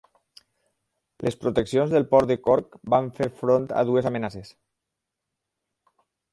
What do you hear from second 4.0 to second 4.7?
amenaces.